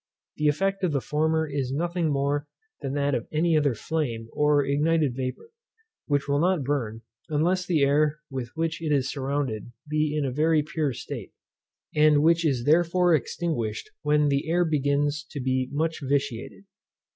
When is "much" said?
15.71-16.01